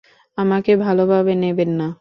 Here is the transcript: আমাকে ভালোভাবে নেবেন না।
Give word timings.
আমাকে 0.37 0.71
ভালোভাবে 0.77 1.33
নেবেন 1.35 1.71
না। 1.79 1.87